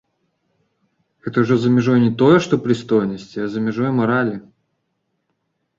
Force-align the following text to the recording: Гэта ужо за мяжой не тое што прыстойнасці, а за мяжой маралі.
Гэта 1.25 1.37
ужо 1.43 1.57
за 1.65 1.69
мяжой 1.75 1.99
не 2.05 2.09
тое 2.23 2.37
што 2.47 2.53
прыстойнасці, 2.65 3.37
а 3.45 3.53
за 3.53 3.59
мяжой 3.69 3.91
маралі. 4.01 4.35